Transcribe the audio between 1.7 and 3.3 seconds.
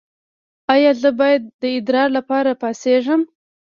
ادرار لپاره پاڅیږم؟